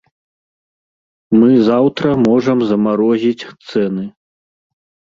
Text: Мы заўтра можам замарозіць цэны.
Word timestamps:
Мы 1.39 1.49
заўтра 1.69 2.17
можам 2.27 2.57
замарозіць 2.73 3.47
цэны. 3.69 4.03